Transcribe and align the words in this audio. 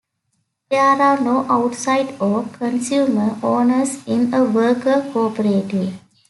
There 0.69 0.81
are 0.81 1.21
no 1.21 1.45
outside- 1.47 2.19
or 2.19 2.45
consumer-owners 2.53 4.03
in 4.07 4.33
a 4.33 4.43
worker 4.43 5.07
co-operative. 5.13 5.93